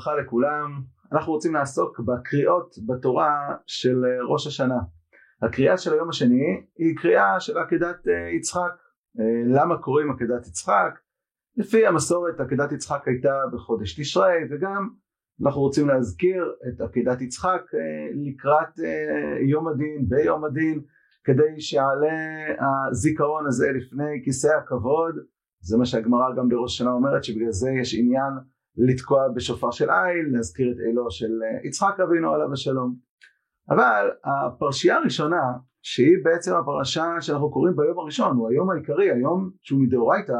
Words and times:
וברכה 0.00 0.14
לכולם, 0.14 0.82
אנחנו 1.12 1.32
רוצים 1.32 1.54
לעסוק 1.54 2.00
בקריאות 2.00 2.74
בתורה 2.86 3.56
של 3.66 4.04
אה, 4.04 4.32
ראש 4.32 4.46
השנה. 4.46 4.78
הקריאה 5.42 5.78
של 5.78 5.92
היום 5.92 6.08
השני 6.08 6.66
היא 6.78 6.96
קריאה 6.96 7.40
של 7.40 7.58
עקדת 7.58 8.08
אה, 8.08 8.28
יצחק. 8.36 8.72
אה, 9.20 9.24
למה 9.46 9.78
קוראים 9.78 10.10
עקדת 10.10 10.46
יצחק? 10.46 10.98
לפי 11.56 11.86
המסורת 11.86 12.40
עקדת 12.40 12.72
יצחק 12.72 13.08
הייתה 13.08 13.34
בחודש 13.52 14.00
תשרי 14.00 14.38
וגם 14.50 14.88
אנחנו 15.44 15.60
רוצים 15.60 15.88
להזכיר 15.88 16.54
את 16.68 16.80
עקדת 16.80 17.20
יצחק 17.20 17.62
לקראת 18.14 18.78
יום 19.50 19.68
הדין, 19.68 20.08
ביום 20.08 20.44
הדין, 20.44 20.80
כדי 21.24 21.60
שיעלה 21.60 22.18
הזיכרון 22.60 23.46
הזה 23.46 23.66
לפני 23.72 24.20
כיסא 24.24 24.48
הכבוד. 24.48 25.14
זה 25.60 25.78
מה 25.78 25.84
שהגמרא 25.84 26.34
גם 26.36 26.48
בראש 26.48 26.74
השנה 26.74 26.90
אומרת 26.90 27.24
שבגלל 27.24 27.52
זה 27.52 27.70
יש 27.80 27.94
עניין 27.98 28.32
לתקוע 28.76 29.28
בשופר 29.34 29.70
של 29.70 29.90
איל, 29.90 30.36
להזכיר 30.36 30.72
את 30.72 30.76
אלו 30.80 31.10
של 31.10 31.42
אה, 31.42 31.66
יצחק 31.68 32.00
אבינו 32.00 32.34
עליו 32.34 32.52
השלום. 32.52 32.94
אבל 33.70 34.10
הפרשייה 34.24 34.96
הראשונה, 34.96 35.42
שהיא 35.82 36.16
בעצם 36.24 36.54
הפרשה 36.54 37.20
שאנחנו 37.20 37.50
קוראים 37.50 37.76
ביום 37.76 37.98
הראשון, 37.98 38.36
הוא 38.36 38.50
היום 38.50 38.70
העיקרי, 38.70 39.10
היום 39.10 39.50
שהוא 39.60 39.80
מדאורייתא, 39.80 40.32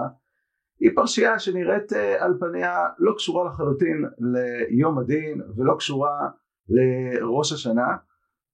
היא 0.80 0.90
פרשייה 0.94 1.38
שנראית 1.38 1.92
אה, 1.92 2.24
על 2.24 2.34
פניה 2.40 2.78
לא 2.98 3.12
קשורה 3.16 3.44
לחלוטין 3.44 4.04
ליום 4.18 4.98
הדין 4.98 5.40
ולא 5.56 5.74
קשורה 5.78 6.28
לראש 6.68 7.52
השנה, 7.52 7.96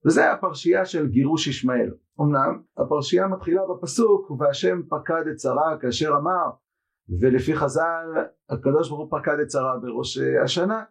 וזה 0.06 0.32
הפרשייה 0.32 0.84
של 0.84 1.06
גירוש 1.06 1.46
ישמעאל. 1.46 1.90
אמנם 2.20 2.62
הפרשייה 2.78 3.26
מתחילה 3.26 3.62
בפסוק 3.70 4.30
והשם 4.30 4.80
פקד 4.88 5.22
את 5.30 5.40
שרה 5.40 5.76
כאשר 5.80 6.08
אמר 6.16 6.50
ולפי 7.20 7.56
חז"ל 7.56 8.06
הקדוש 8.50 8.88
ברוך 8.88 9.10
הוא 9.10 9.18
פקד 9.20 9.38
את 9.42 9.50
שרה 9.50 9.78
בראש 9.78 10.18
אה, 10.18 10.42
השנה. 10.42 10.82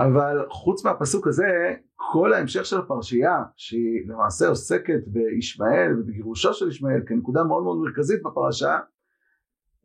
אבל 0.00 0.46
חוץ 0.48 0.84
מהפסוק 0.84 1.26
הזה 1.26 1.74
כל 1.94 2.32
ההמשך 2.32 2.64
של 2.64 2.78
הפרשייה 2.78 3.42
שהיא 3.56 4.08
למעשה 4.08 4.48
עוסקת 4.48 5.00
בישמעאל 5.06 6.00
ובגירושו 6.00 6.54
של 6.54 6.68
ישמעאל 6.68 7.00
כנקודה 7.06 7.44
מאוד 7.44 7.62
מאוד 7.62 7.78
מרכזית 7.78 8.22
בפרשה 8.22 8.78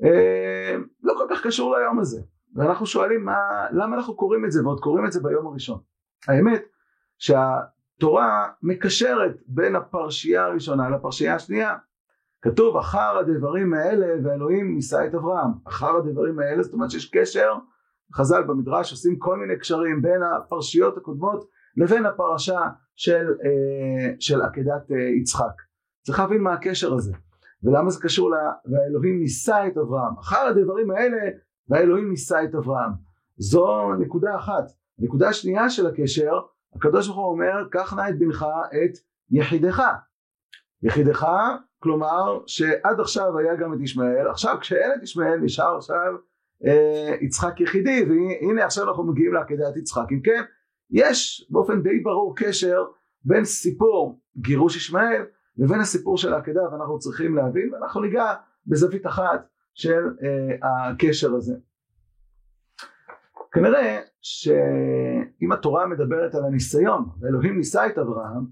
אה, 0.03 0.75
לא 1.03 1.13
כל 1.17 1.27
כך 1.29 1.47
קשור 1.47 1.77
ליום 1.77 1.99
הזה. 1.99 2.21
ואנחנו 2.55 2.85
שואלים 2.85 3.25
מה, 3.25 3.67
למה 3.71 3.95
אנחנו 3.95 4.15
קוראים 4.15 4.45
את 4.45 4.51
זה 4.51 4.63
ועוד 4.63 4.79
קוראים 4.79 5.05
את 5.05 5.11
זה 5.11 5.19
ביום 5.23 5.47
הראשון. 5.47 5.79
האמת 6.27 6.63
שהתורה 7.17 8.49
מקשרת 8.63 9.41
בין 9.47 9.75
הפרשייה 9.75 10.45
הראשונה 10.45 10.89
לפרשייה 10.89 11.35
השנייה 11.35 11.75
כתוב 12.41 12.77
אחר 12.77 13.17
הדברים 13.17 13.73
האלה 13.73 14.07
ואלוהים 14.23 14.75
נישא 14.75 15.05
את 15.07 15.15
אברהם. 15.15 15.51
אחר 15.67 15.95
הדברים 15.95 16.39
האלה 16.39 16.63
זאת 16.63 16.73
אומרת 16.73 16.91
שיש 16.91 17.09
קשר 17.09 17.53
חז"ל 18.15 18.43
במדרש 18.43 18.91
עושים 18.91 19.19
כל 19.19 19.37
מיני 19.37 19.59
קשרים 19.59 20.01
בין 20.01 20.21
הפרשיות 20.23 20.97
הקודמות 20.97 21.47
לבין 21.77 22.05
הפרשה 22.05 22.59
של, 22.95 23.25
אה, 23.43 24.13
של 24.19 24.41
עקדת 24.41 24.91
אה, 24.91 24.97
יצחק. 25.21 25.61
צריך 26.05 26.19
להבין 26.19 26.41
מה 26.41 26.53
הקשר 26.53 26.93
הזה 26.93 27.13
ולמה 27.63 27.89
זה 27.89 28.01
קשור 28.01 28.31
ל... 28.31 28.33
והאלוהים 28.65 29.19
נישא 29.19 29.63
את 29.67 29.77
אברהם. 29.77 30.17
אחר 30.19 30.37
הדברים 30.37 30.91
האלה 30.91 31.17
והאלוהים 31.69 32.09
נישא 32.09 32.37
את 32.43 32.55
אברהם. 32.55 32.91
זו 33.37 33.93
נקודה 33.99 34.35
אחת. 34.35 34.63
נקודה 34.99 35.33
שנייה 35.33 35.69
של 35.69 35.87
הקשר 35.87 36.33
הקדוש 36.75 37.07
ברוך 37.07 37.19
הוא 37.19 37.31
אומר 37.31 37.67
קח 37.71 37.93
נא 37.93 38.09
את 38.09 38.19
בנך 38.19 38.45
את 38.69 38.97
יחידך. 39.31 39.83
יחידך 40.83 41.27
כלומר 41.79 42.39
שעד 42.47 42.99
עכשיו 42.99 43.37
היה 43.37 43.55
גם 43.55 43.73
את 43.73 43.79
ישמעאל, 43.81 44.27
עכשיו 44.29 44.57
כשאין 44.61 44.91
את 44.97 45.03
ישמעאל 45.03 45.39
נשאר 45.39 45.77
עכשיו 45.77 46.13
אה, 46.65 47.15
יצחק 47.21 47.61
יחידי 47.61 48.05
והנה 48.09 48.65
עכשיו 48.65 48.89
אנחנו 48.89 49.03
מגיעים 49.03 49.33
לעקדת 49.33 49.77
יצחק. 49.77 50.05
אם 50.11 50.19
כן 50.21 50.41
יש 50.91 51.47
באופן 51.49 51.81
די 51.81 51.99
ברור 51.99 52.33
קשר 52.37 52.85
בין 53.23 53.45
סיפור 53.45 54.19
גירוש 54.37 54.75
ישמעאל 54.75 55.25
לבין 55.57 55.79
הסיפור 55.79 56.17
של 56.17 56.33
העקדה 56.33 56.61
ואנחנו 56.71 56.99
צריכים 56.99 57.35
להבין 57.35 57.73
ואנחנו 57.73 58.01
ניגע 58.01 58.33
בזווית 58.67 59.05
אחת 59.05 59.47
של 59.73 60.03
אה, 60.23 60.89
הקשר 60.91 61.35
הזה. 61.35 61.53
כנראה 63.51 64.01
שאם 64.21 65.51
התורה 65.51 65.87
מדברת 65.87 66.35
על 66.35 66.45
הניסיון 66.45 67.05
ואלוהים 67.19 67.57
ניסה 67.57 67.87
את 67.87 67.97
אברהם 67.97 68.45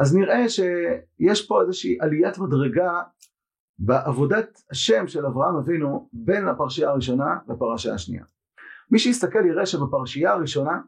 אז 0.00 0.16
נראה 0.16 0.48
שיש 0.48 1.48
פה 1.48 1.62
איזושהי 1.62 1.98
עליית 2.00 2.38
מדרגה 2.38 3.02
בעבודת 3.78 4.62
השם 4.70 5.06
של 5.06 5.26
אברהם 5.26 5.56
אבינו 5.56 6.08
בין 6.12 6.48
הפרשייה 6.48 6.90
הראשונה 6.90 7.38
לפרשייה 7.48 7.94
השנייה. 7.94 8.24
מי 8.90 8.98
שיסתכל 8.98 9.46
יראה 9.46 9.66
שבפרשייה 9.66 10.32
הראשונה 10.32 10.80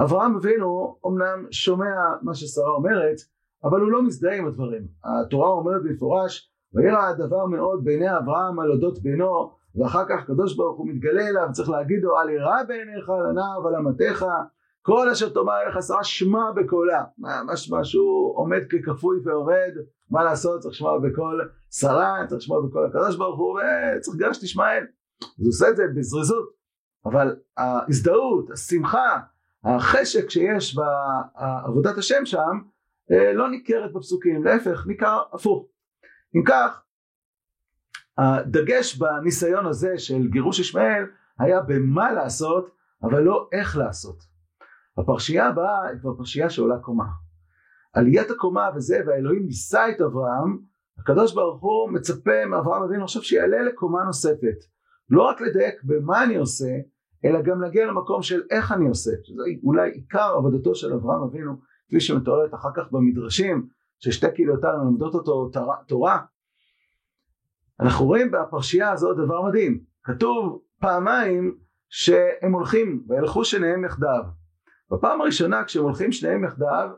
אברהם 0.00 0.36
אבינו 0.36 0.98
אמנם 1.06 1.46
שומע 1.50 1.94
מה 2.22 2.34
ששרה 2.34 2.70
אומרת 2.70 3.16
אבל 3.64 3.80
הוא 3.80 3.90
לא 3.90 4.02
מזדהה 4.02 4.36
עם 4.36 4.46
הדברים. 4.46 4.86
התורה 5.04 5.48
אומרת 5.48 5.82
במפורש 5.82 6.52
וירא 6.74 7.06
הדבר 7.06 7.46
מאוד 7.46 7.84
בעיני 7.84 8.18
אברהם 8.18 8.60
על 8.60 8.70
אודות 8.70 9.02
בנו 9.02 9.52
ואחר 9.74 10.04
כך 10.08 10.26
קדוש 10.26 10.56
ברוך 10.56 10.78
הוא 10.78 10.88
מתגלה 10.88 11.28
אליו 11.28 11.48
צריך 11.52 11.70
להגיד 11.70 12.02
לו 12.02 12.20
אל 12.20 12.28
ירא 12.28 12.62
בעיניך 12.68 13.08
לנער 13.08 13.64
ולמתך 13.64 14.26
כל 14.88 15.08
אשר 15.08 15.28
תאמר 15.28 15.62
אליך 15.62 15.82
שרה 15.82 16.04
שמע 16.04 16.50
בקולה. 16.56 17.04
משמע 17.52 17.84
שהוא 17.84 18.38
עומד 18.38 18.60
ככפוי 18.70 19.16
ועומד 19.24 19.72
מה 20.10 20.24
לעשות 20.24 20.60
צריך 20.60 20.74
לשמוע 20.74 20.98
בקול 20.98 21.50
שרה 21.70 22.16
צריך 22.28 22.38
לשמוע 22.38 22.66
בקול 22.66 22.86
הקדוש 22.86 23.16
ברוך 23.16 23.38
הוא 23.38 23.60
וצריך 23.96 24.16
גם 24.18 24.34
שתשמע 24.34 24.72
אל 24.72 24.86
אז 25.22 25.28
הוא 25.38 25.48
עושה 25.48 25.68
את 25.68 25.76
זה 25.76 25.82
בזריזות. 25.96 26.48
אבל 27.04 27.36
ההזדהות 27.56 28.50
השמחה 28.50 29.18
החשק 29.64 30.30
שיש 30.30 30.76
בעבודת 30.76 31.98
השם 31.98 32.24
שם 32.24 32.60
אה, 33.12 33.32
לא 33.32 33.50
ניכרת 33.50 33.92
בפסוקים. 33.92 34.44
להפך 34.44 34.86
ניכר 34.86 35.22
הפוך. 35.32 35.66
אם 36.36 36.42
כך 36.46 36.82
הדגש 38.18 38.98
בניסיון 38.98 39.66
הזה 39.66 39.98
של 39.98 40.28
גירוש 40.28 40.58
ישמעאל 40.58 41.04
היה 41.38 41.60
במה 41.60 42.12
לעשות 42.12 42.70
אבל 43.02 43.22
לא 43.22 43.48
איך 43.52 43.76
לעשות 43.76 44.27
הפרשייה 44.98 45.46
הבאה 45.46 45.88
היא 45.88 46.00
כבר 46.00 46.14
פרשייה 46.16 46.50
שעולה 46.50 46.78
קומה. 46.78 47.06
עליית 47.92 48.30
הקומה 48.30 48.70
וזה 48.76 49.00
והאלוהים 49.06 49.44
נישא 49.44 49.86
את 49.96 50.00
אברהם 50.00 50.58
הקדוש 50.98 51.34
ברוך 51.34 51.62
הוא 51.62 51.90
מצפה 51.90 52.46
מאברהם 52.46 52.82
אבינו 52.82 53.04
עכשיו 53.04 53.22
שיעלה 53.22 53.62
לקומה 53.62 54.04
נוספת. 54.04 54.56
לא 55.10 55.22
רק 55.22 55.40
לדייק 55.40 55.74
במה 55.84 56.24
אני 56.24 56.36
עושה 56.36 56.70
אלא 57.24 57.42
גם 57.42 57.60
להגיע 57.60 57.86
למקום 57.86 58.22
של 58.22 58.42
איך 58.50 58.72
אני 58.72 58.88
עושה 58.88 59.10
שזה 59.22 59.42
אולי 59.64 59.90
עיקר 59.90 60.34
עבודתו 60.36 60.74
של 60.74 60.92
אברהם 60.92 61.22
אבינו 61.22 61.52
כפי 61.88 62.00
שמתוארת 62.00 62.54
אחר 62.54 62.68
כך 62.76 62.92
במדרשים 62.92 63.68
ששתי 63.98 64.26
קהילותיו 64.34 64.72
מלמדות 64.84 65.14
אותו 65.14 65.50
תורה 65.86 66.18
אנחנו 67.80 68.06
רואים 68.06 68.30
בפרשייה 68.30 68.92
הזאת 68.92 69.16
דבר 69.16 69.42
מדהים. 69.42 69.80
כתוב 70.04 70.62
פעמיים 70.80 71.58
שהם 71.88 72.52
הולכים 72.52 73.04
וילכו 73.08 73.44
שניהם 73.44 73.84
יחדיו 73.84 74.22
בפעם 74.90 75.20
הראשונה 75.20 75.64
כשהם 75.64 75.84
הולכים 75.84 76.12
שניהם 76.12 76.44
יחדיו 76.44 76.88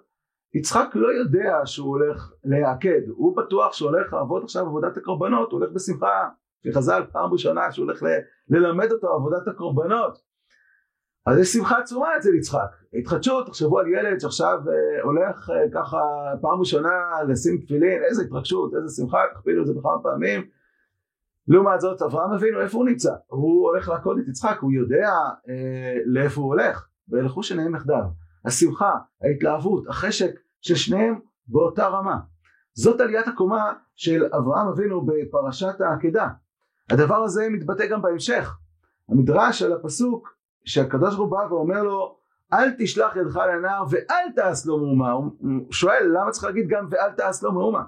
יצחק 0.55 0.89
לא 0.95 1.09
יודע 1.09 1.61
שהוא 1.65 1.89
הולך 1.89 2.33
להיעקד 2.45 3.01
הוא 3.09 3.37
בטוח 3.37 3.73
שהוא 3.73 3.91
הולך 3.91 4.12
לעבוד 4.12 4.43
עכשיו 4.43 4.67
עבודת 4.67 4.97
הקורבנות 4.97 5.53
הוא 5.53 5.61
הולך 5.61 5.73
בשמחה 5.75 6.28
שחז"ל 6.65 7.03
פעם 7.12 7.33
ראשונה 7.33 7.73
שהוא 7.73 7.84
הולך 7.84 8.03
ל- 8.03 8.56
ללמד 8.56 8.93
אותו 8.93 9.09
עבודת 9.09 9.49
הקורבנות. 9.49 10.31
אז 11.27 11.39
יש 11.39 11.53
שמחה 11.53 11.78
עצומה 11.78 12.16
אצל 12.16 12.34
יצחק. 12.34 12.71
התחדשות 12.95 13.47
תחשבו 13.47 13.78
על 13.78 13.87
ילד 13.89 14.21
שעכשיו 14.21 14.59
אה, 14.69 15.03
הולך 15.03 15.51
אה, 15.51 15.65
ככה 15.75 15.98
פעם 16.41 16.60
ראשונה 16.60 16.91
לשים 17.28 17.60
תפילין 17.60 18.03
איזה 18.03 18.22
התרגשות 18.22 18.75
איזה 18.75 18.97
שמחה 18.97 19.19
תכפילו 19.34 19.63
את 19.63 19.66
זה 19.66 19.72
בכמה 19.75 20.03
פעמים. 20.03 20.47
לעומת 21.48 21.81
זאת 21.81 22.03
אברהם 22.03 22.33
אבינו 22.33 22.60
איפה 22.60 22.78
הוא 22.78 22.87
נמצא? 22.87 23.13
הוא 23.27 23.69
הולך 23.71 23.89
לעקוד 23.89 24.19
את 24.19 24.28
יצחק 24.28 24.59
הוא 24.60 24.72
יודע 24.72 25.10
אה, 25.48 25.98
לאיפה 26.07 26.41
הוא 26.41 26.48
הולך 26.48 26.90
וילכו 27.10 27.42
שניהם 27.42 27.74
יחדיו. 27.74 28.03
השמחה, 28.45 28.92
ההתלהבות, 29.22 29.89
החשק 29.89 30.41
של 30.60 30.74
שניהם 30.74 31.21
באותה 31.47 31.89
רמה. 31.89 32.18
זאת 32.74 33.01
עליית 33.01 33.28
הקומה 33.28 33.72
של 33.97 34.24
אברהם 34.24 34.68
אבינו 34.68 35.07
בפרשת 35.07 35.80
העקדה. 35.80 36.28
הדבר 36.91 37.16
הזה 37.16 37.48
מתבטא 37.51 37.86
גם 37.86 38.03
בהמשך. 38.03 38.57
המדרש 39.09 39.62
על 39.62 39.72
הפסוק 39.72 40.34
שהקדוש 40.65 41.16
ברוך 41.16 41.30
הוא 41.30 41.39
בא 41.39 41.53
ואומר 41.54 41.83
לו 41.83 42.16
אל 42.53 42.71
תשלח 42.78 43.16
ידך 43.16 43.36
לנער 43.36 43.84
ואל 43.91 44.33
תעש 44.36 44.66
לו 44.66 44.78
מהומה. 44.78 45.10
הוא 45.13 45.72
שואל 45.72 46.10
למה 46.13 46.30
צריך 46.30 46.45
להגיד 46.45 46.68
גם 46.68 46.86
ואל 46.91 47.10
תעש 47.16 47.42
לו 47.42 47.53
מהומה. 47.53 47.83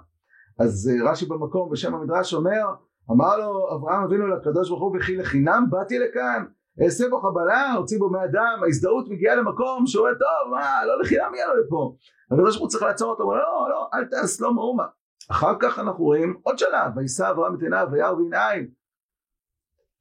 אז 0.58 0.90
אה, 0.92 1.10
רש"י 1.10 1.26
במקום 1.26 1.70
בשם 1.70 1.94
המדרש 1.94 2.34
אומר 2.34 2.74
אמר 3.10 3.36
לו 3.36 3.74
אברהם 3.76 4.02
אבינו 4.02 4.26
לקדוש 4.26 4.68
ברוך 4.68 4.82
הוא 4.82 4.96
וכי 4.96 5.16
לחינם 5.16 5.66
באתי 5.70 5.98
לכאן 5.98 6.44
אעשה 6.80 7.08
בו 7.08 7.20
חבלה, 7.20 7.72
הוציא 7.72 7.98
בו 7.98 8.10
מהדם, 8.10 8.60
ההזדהות 8.64 9.08
מגיעה 9.08 9.36
למקום 9.36 9.86
שהוא 9.86 10.06
אומר 10.06 10.18
טוב 10.18 10.50
מה 10.50 10.84
לא 10.84 11.00
לחינם 11.00 11.34
יהיה 11.34 11.46
לו 11.46 11.54
לפה. 11.66 11.96
הקדוש 12.30 12.56
ברוך 12.56 12.60
הוא 12.60 12.68
צריך 12.68 12.82
לעצור 12.82 13.10
אותו, 13.10 13.34
לא 13.34 13.66
לא 13.70 13.88
אל 13.94 14.04
תעש 14.04 14.40
לא 14.40 14.54
מאומה. 14.54 14.84
אחר 15.30 15.54
כך 15.60 15.78
אנחנו 15.78 16.04
רואים 16.04 16.40
עוד 16.42 16.58
שלב, 16.58 16.96
וישא 16.96 17.30
אברהם 17.30 17.54
את 17.54 17.62
עיניו 17.62 17.88
וירא 17.92 18.12
ועיניים 18.12 18.68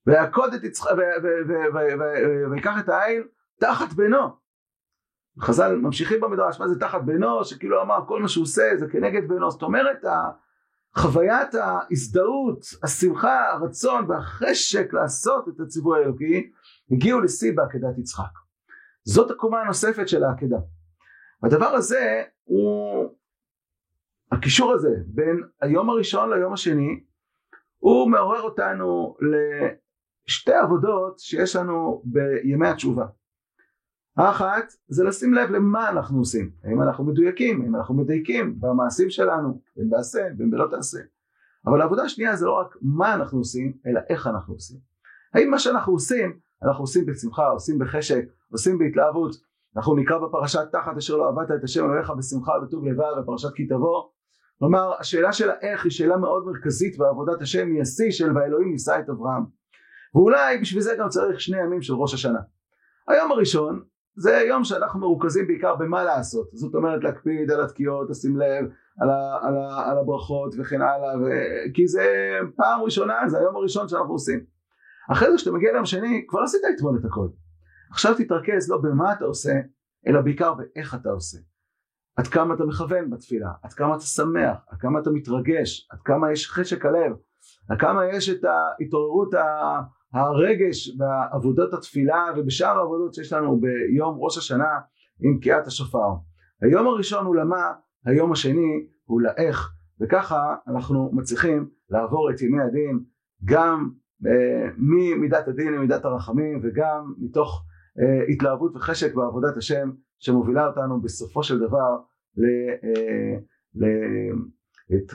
ויעקוד 0.08 0.54
את 0.54 0.64
יצחק 0.64 0.92
ויקח 2.52 2.80
את 2.80 2.90
העין 2.90 3.24
תחת 3.60 3.94
בנו 3.94 4.42
חז"ל 5.40 5.76
ממשיכים 5.76 6.22
במדרש 6.22 6.60
מה 6.60 6.68
זה 6.68 6.80
תחת 6.80 7.02
בנו 7.02 7.46
שכאילו 7.46 7.82
אמר 7.82 8.00
כל 8.08 8.22
מה 8.22 8.28
שהוא 8.28 8.44
עושה 8.44 8.72
זה 8.78 8.86
כנגד 8.92 9.28
בנו 9.28 9.52
זאת 9.52 9.62
אומרת 9.62 10.06
חוויית 10.96 11.56
ההזדהות 11.56 12.66
השמחה 12.84 13.52
הרצון 13.52 14.06
והחשק 14.10 14.94
לעשות 14.94 15.50
את 15.50 15.60
הציווי 15.60 16.00
האלוקי 16.00 16.52
הגיעו 16.92 17.22
לשיא 17.22 17.54
בעקדת 17.56 17.98
יצחק 17.98 18.32
זאת 19.04 19.32
הקומה 19.32 19.62
הנוספת 19.62 20.08
של 20.08 20.24
העקדה 20.24 20.58
הדבר 21.44 21.66
הזה 21.66 22.24
הוא 22.44 23.10
הקישור 24.32 24.72
הזה 24.72 24.96
בין 25.06 25.44
היום 25.62 25.90
הראשון 25.90 26.34
ליום 26.34 26.54
השני 26.54 27.04
הוא 27.78 28.12
מעורר 28.12 28.42
אותנו 28.42 29.16
לשתי 30.28 30.54
עבודות 30.54 31.20
שיש 31.20 31.56
לנו 31.56 32.02
בימי 32.06 32.68
התשובה 32.68 33.06
האחת 34.18 34.74
זה 34.88 35.04
לשים 35.04 35.34
לב 35.34 35.50
למה 35.50 35.90
אנחנו 35.90 36.20
עושים, 36.20 36.52
האם 36.64 36.82
אנחנו 36.82 37.04
מדויקים, 37.04 37.62
האם 37.62 37.76
אנחנו 37.76 37.96
מדייקים 37.96 38.60
במעשים 38.60 39.10
שלנו, 39.10 39.62
בין 39.76 39.90
בעשה, 39.90 40.28
בין 40.38 40.52
בלא 40.52 40.68
תעשה. 40.72 41.00
אבל 41.66 41.82
העבודה 41.82 42.04
השנייה 42.04 42.36
זה 42.36 42.46
לא 42.46 42.60
רק 42.60 42.76
מה 42.82 43.14
אנחנו 43.14 43.38
עושים, 43.38 43.78
אלא 43.88 44.00
איך 44.10 44.28
אנחנו 44.28 44.54
עושים. 44.54 44.78
האם 45.34 45.50
מה 45.52 45.60
שאנחנו 45.60 45.94
עושים, 45.94 46.40
אנחנו 46.64 46.84
עושים 46.84 47.06
בשמחה, 47.06 47.48
עושים 47.48 47.80
בחשק, 47.80 48.26
עושים 48.52 48.78
בהתלהבות. 48.78 49.36
אנחנו 49.76 49.96
נקרא 49.96 50.18
בפרשת 50.18 50.68
תחת 50.72 50.98
אשר 50.98 51.18
לא 51.18 51.30
עבדת 51.30 51.52
את 51.60 51.64
השם 51.64 51.86
אלוהיך 51.86 52.10
בשמחה 52.10 52.52
ובטוב 52.52 52.86
לבב 52.86 53.22
בפרשת 53.22 53.54
כי 53.56 53.68
תבוא. 53.68 54.04
כלומר 54.60 54.94
השאלה 55.00 55.34
של 55.34 55.50
האיך 55.50 55.84
היא 55.84 55.92
שאלה 55.92 56.18
מאוד 56.18 56.46
מרכזית 56.46 56.98
בעבודת 56.98 57.42
השם 57.42 57.68
היא 57.72 57.82
השיא 57.82 58.12
של 58.12 58.38
והאלוהים 58.38 58.72
נישא 58.72 59.00
את 59.00 59.10
אברהם. 59.10 59.44
ואולי 60.16 60.58
בשביל 60.62 60.82
זה 60.82 60.96
גם 61.00 61.10
צריך 61.10 61.42
שני 61.42 61.58
ימים 61.58 61.82
של 61.82 61.94
ראש 61.94 62.14
השנה. 62.14 62.40
היום 63.08 63.32
הראשון 63.32 63.84
זה 64.16 64.32
יום 64.32 64.64
שאנחנו 64.64 65.00
מרוכזים 65.00 65.48
בעיקר 65.48 65.76
במה 65.76 66.04
לעשות, 66.04 66.50
זאת 66.54 66.76
אומרת 66.76 67.04
להקפיד 67.04 67.52
על 67.52 67.62
התקיעות, 67.62 68.10
לשים 68.10 68.38
לב 68.38 68.66
על, 69.00 69.10
ה, 69.10 69.38
על, 69.42 69.58
ה, 69.58 69.92
על 69.92 69.98
הברכות 69.98 70.56
וכן 70.60 70.82
הלאה, 70.82 71.18
ו... 71.18 71.26
כי 71.74 71.88
זה 71.88 72.06
פעם 72.56 72.82
ראשונה, 72.82 73.14
זה 73.28 73.38
היום 73.40 73.56
הראשון 73.56 73.88
שאנחנו 73.88 74.12
עושים. 74.12 74.40
אחרי 75.12 75.32
זה 75.32 75.38
כשאתה 75.38 75.52
מגיע 75.52 75.72
ליום 75.72 75.86
שני, 75.86 76.26
כבר 76.28 76.42
עשית 76.42 76.62
אתמול 76.76 77.00
את 77.00 77.06
הכל. 77.06 77.28
עכשיו 77.92 78.16
תתרכז 78.18 78.70
לא 78.70 78.78
במה 78.78 79.14
אתה 79.14 79.26
עושה, 79.26 79.54
אלא 80.08 80.22
בעיקר 80.22 80.54
באיך 80.54 80.96
אתה 80.96 81.10
עושה. 81.10 81.38
עד 82.16 82.28
כמה 82.28 82.54
אתה 82.54 82.66
מכוון 82.66 83.10
בתפילה, 83.10 83.52
עד 83.64 83.74
כמה 83.74 83.96
אתה 83.96 84.04
שמח, 84.04 84.58
עד 84.68 84.78
כמה 84.80 85.00
אתה 85.00 85.10
מתרגש, 85.10 85.88
עד 85.92 86.00
כמה 86.06 86.32
יש 86.32 86.50
חשק 86.50 86.86
הלב, 86.86 87.12
עד 87.70 87.80
כמה 87.80 88.06
יש 88.06 88.30
את 88.30 88.44
ההתעוררות. 88.44 89.34
הרגש 90.14 90.98
בעבודות 90.98 91.74
התפילה 91.74 92.26
ובשאר 92.38 92.78
העבודות 92.78 93.14
שיש 93.14 93.34
לנו 93.34 93.60
ביום 93.60 94.18
ראש 94.20 94.38
השנה 94.38 94.80
עם 95.20 95.38
תקיעת 95.38 95.68
השופר. 95.68 96.14
היום 96.62 96.88
הראשון 96.88 97.26
הוא 97.26 97.36
למה, 97.36 97.74
היום 98.06 98.32
השני 98.32 98.88
הוא 99.06 99.22
לאיך, 99.22 99.74
וככה 100.02 100.56
אנחנו 100.68 101.10
מצליחים 101.14 101.70
לעבור 101.90 102.32
את 102.32 102.42
ימי 102.42 102.62
הדין 102.62 103.00
גם 103.46 103.90
ממידת 104.78 105.48
הדין 105.48 105.74
למידת 105.74 106.06
הרחמים 106.06 106.60
וגם 106.64 107.14
מתוך 107.18 107.66
אה, 108.00 108.34
התלהבות 108.34 108.76
וחשק 108.76 109.16
בעבודת 109.16 109.58
השם 109.58 109.92
שמובילה 110.20 110.68
אותנו 110.68 111.02
בסופו 111.02 111.44
של 111.44 111.60
דבר 111.60 111.98
אה, 112.40 113.40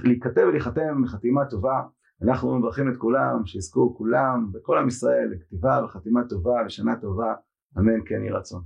להיכתב 0.04 0.44
ולהיחתם 0.48 1.02
חתימה 1.06 1.44
טובה 1.44 1.82
אנחנו 2.22 2.58
מברכים 2.58 2.92
את 2.92 2.96
כולם, 2.96 3.46
שיזכו 3.46 3.94
כולם, 3.98 4.52
בכל 4.52 4.78
עם 4.78 4.88
ישראל, 4.88 5.28
לכתיבה 5.32 5.84
וחתימה 5.84 6.20
טובה 6.28 6.62
ושנה 6.66 6.96
טובה, 7.00 7.34
אמן 7.78 8.00
כן 8.06 8.22
יהי 8.22 8.30
רצון. 8.30 8.62